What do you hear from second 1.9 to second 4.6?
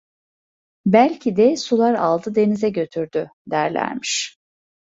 aldı denize götürdü! derlermiş.